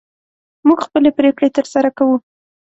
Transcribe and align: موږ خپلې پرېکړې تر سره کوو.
موږ 0.67 0.79
خپلې 0.87 1.09
پرېکړې 1.19 1.49
تر 1.57 1.65
سره 1.73 1.89
کوو. 1.97 2.15